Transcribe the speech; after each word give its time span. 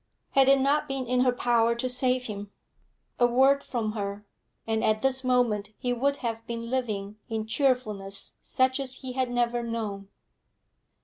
Had 0.31 0.47
it 0.49 0.59
not 0.59 0.87
been 0.87 1.05
in 1.05 1.19
her 1.19 1.31
power 1.31 1.75
to 1.75 1.87
save 1.87 2.23
him? 2.25 2.51
A 3.19 3.27
word 3.27 3.63
from 3.63 3.91
her, 3.91 4.25
and 4.65 4.83
at 4.83 5.03
this 5.03 5.23
moment 5.23 5.75
he 5.77 5.93
would 5.93 6.17
have 6.25 6.43
been 6.47 6.71
living 6.71 7.17
in 7.29 7.45
cheerfulness 7.45 8.33
such 8.41 8.79
as 8.79 8.95
he 9.05 9.13
had 9.13 9.29
never 9.29 9.61
known. 9.61 10.07